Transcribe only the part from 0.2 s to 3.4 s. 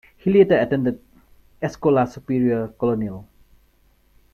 later attended Escola Superior Colonial.